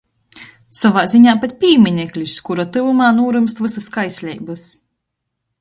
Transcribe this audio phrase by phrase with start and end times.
[0.77, 4.69] Sovā ziņā pat pīmineklis, kura tyvumā nūrymst vysys kaisleibys.